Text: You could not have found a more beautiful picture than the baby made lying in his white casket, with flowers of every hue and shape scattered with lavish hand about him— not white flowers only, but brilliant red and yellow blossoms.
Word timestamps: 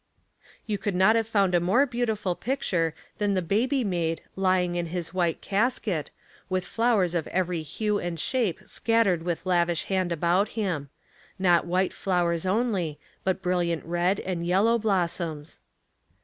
You 0.65 0.79
could 0.79 0.95
not 0.95 1.15
have 1.15 1.27
found 1.27 1.53
a 1.53 1.59
more 1.59 1.85
beautiful 1.85 2.33
picture 2.33 2.95
than 3.19 3.35
the 3.35 3.41
baby 3.43 3.83
made 3.83 4.23
lying 4.35 4.73
in 4.73 4.87
his 4.87 5.13
white 5.13 5.41
casket, 5.41 6.09
with 6.49 6.65
flowers 6.65 7.13
of 7.13 7.27
every 7.27 7.61
hue 7.61 7.99
and 7.99 8.19
shape 8.19 8.61
scattered 8.65 9.21
with 9.21 9.45
lavish 9.45 9.83
hand 9.83 10.11
about 10.11 10.47
him— 10.57 10.89
not 11.37 11.67
white 11.67 11.93
flowers 11.93 12.47
only, 12.47 12.97
but 13.23 13.43
brilliant 13.43 13.85
red 13.85 14.19
and 14.19 14.43
yellow 14.47 14.79
blossoms. 14.79 15.59